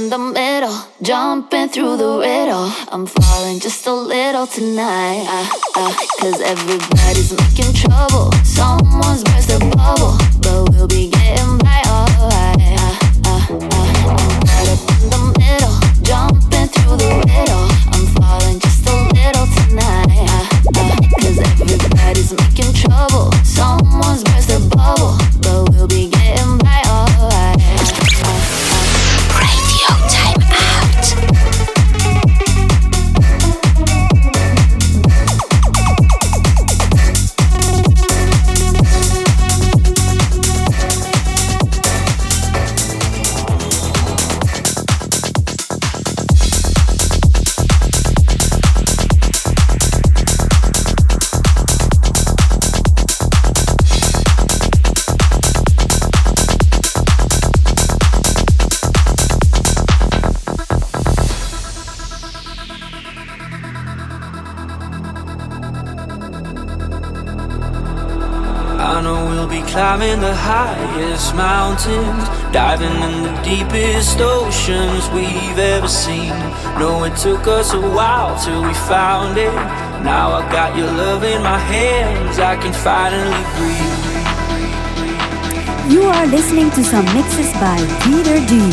[0.00, 2.72] In the middle, jumping through the riddle.
[2.90, 5.24] I'm falling just a little tonight.
[5.28, 8.32] Uh, uh, Cause everybody's making trouble.
[8.44, 11.59] Someone's burst a bubble, but we'll be getting
[69.90, 76.30] climbing the highest mountains, diving in the deepest oceans we've ever seen.
[76.78, 79.52] No, it took us a while till we found it.
[80.04, 84.04] Now I got your love in my hands, I can finally breathe.
[85.92, 88.70] You are listening to some mixes by Peter D.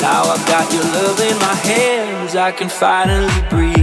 [0.00, 3.75] Now I got your love in my hands, I can finally breathe.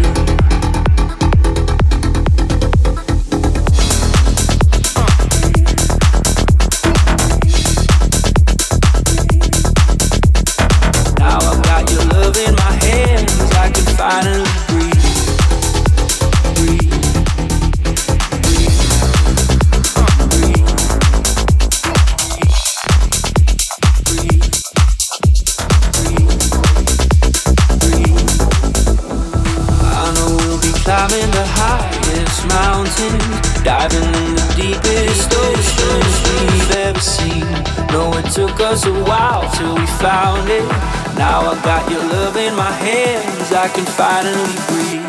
[14.13, 14.52] I
[41.61, 45.05] Got your love in my hands, I can finally breathe.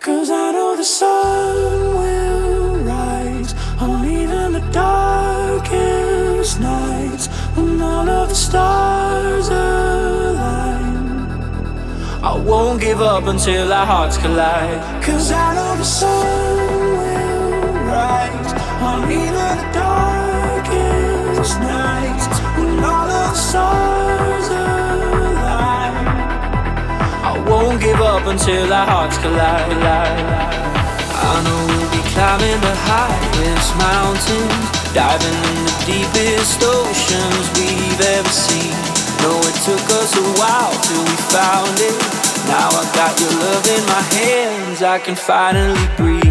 [0.00, 8.30] Cause I know the sun will rise on even the darkest nights when all of
[8.30, 10.96] the stars align.
[12.22, 15.02] I won't give up until our hearts collide.
[15.04, 16.66] Cause I know the sun
[16.98, 22.26] will rise on even the darkest nights
[22.58, 23.97] when all of the stars
[27.78, 29.72] won't give up until our hearts collide.
[31.20, 38.28] I know we'll be climbing the highest mountains, diving in the deepest oceans we've ever
[38.28, 38.74] seen.
[39.22, 41.98] No, it took us a while till we found it.
[42.46, 46.27] Now I got your love in my hands, I can finally breathe.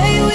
[0.00, 0.31] Get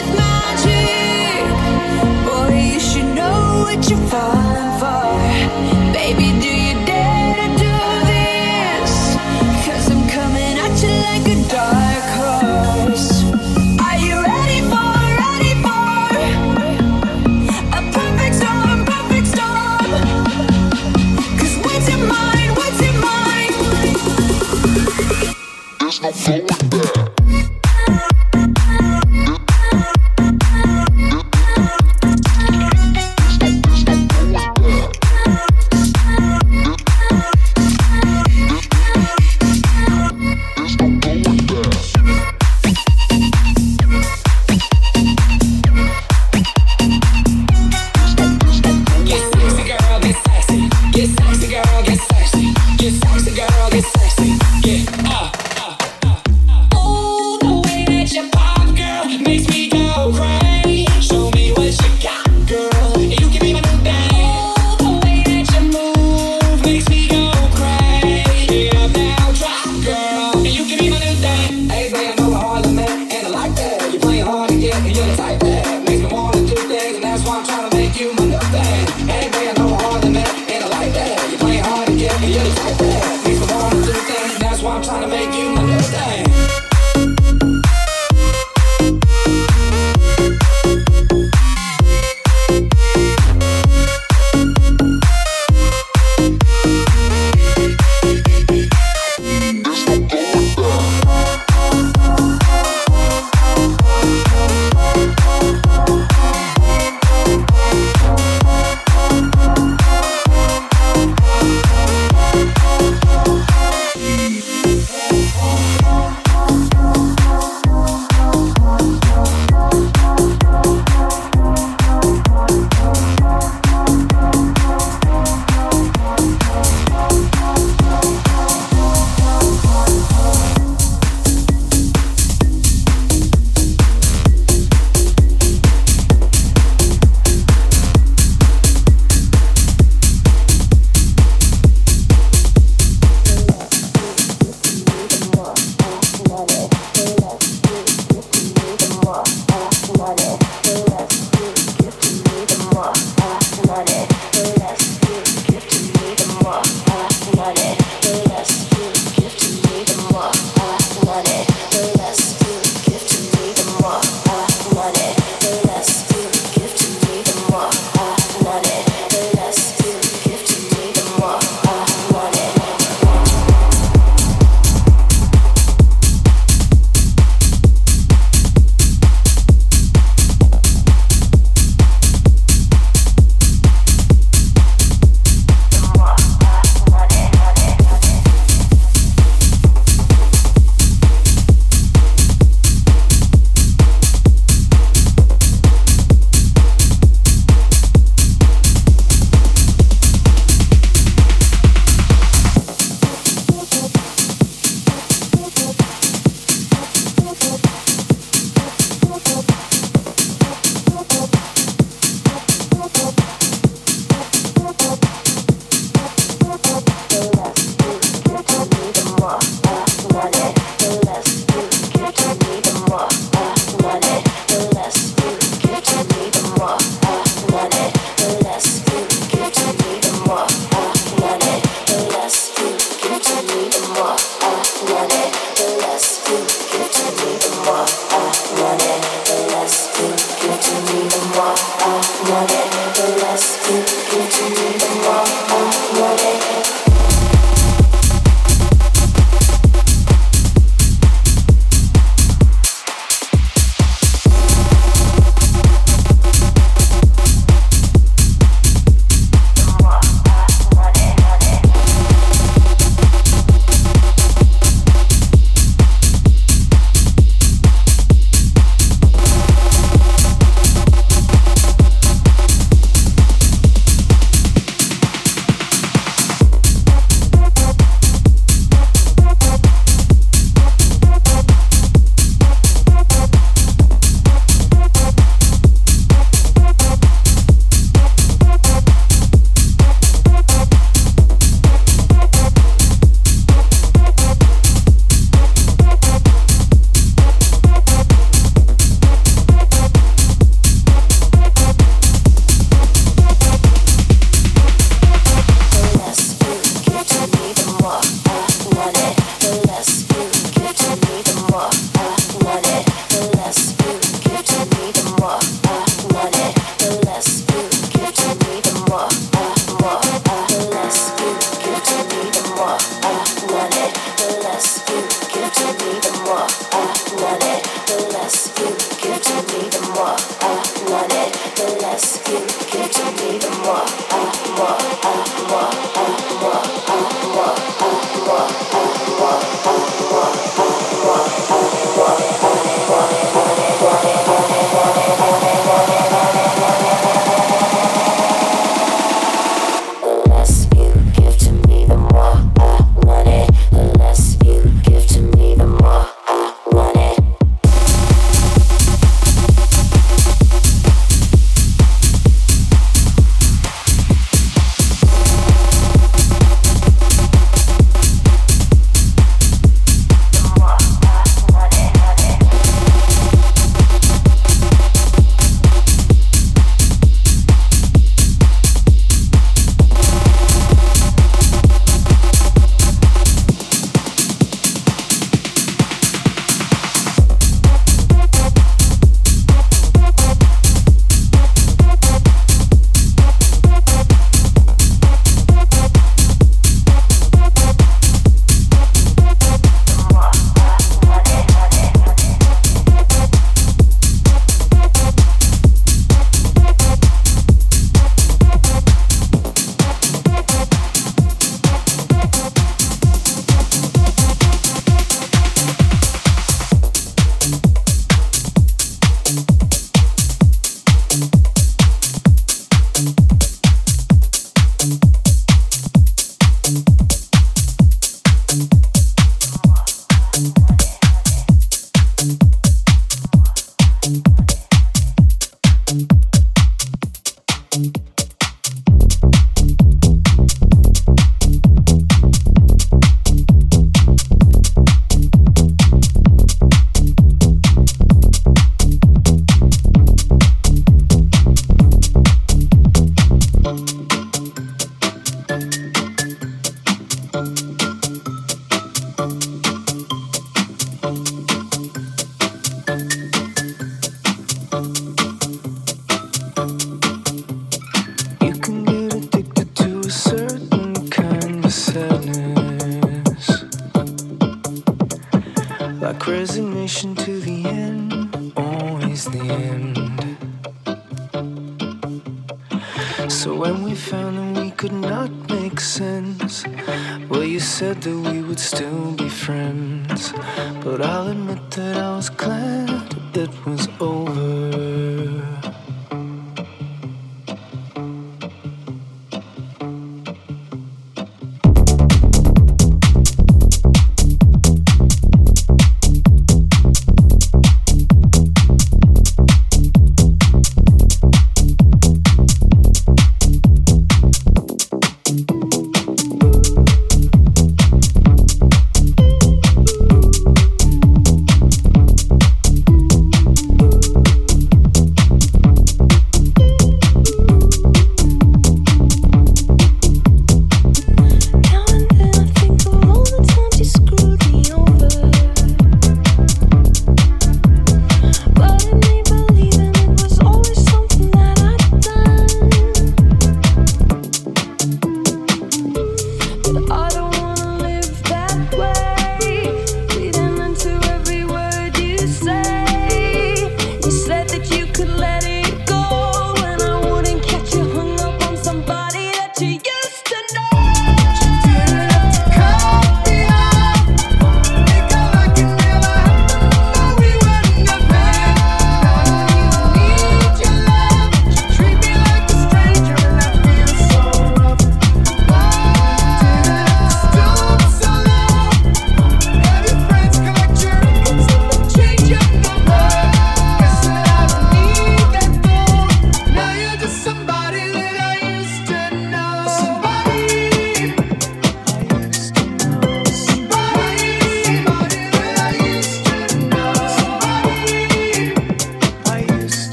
[333.68, 334.87] what, ask what.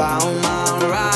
[0.00, 1.09] found my right.